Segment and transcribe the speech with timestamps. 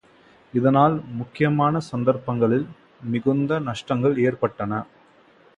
[0.53, 2.65] இதனால் முக்கியமான சந்தர்ப்பங்களில்
[3.11, 4.73] மிகுந்த நஷ்டங்கள் ஏற்பட்டன.